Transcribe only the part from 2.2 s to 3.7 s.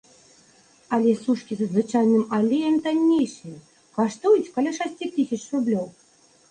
алеем таннейшыя,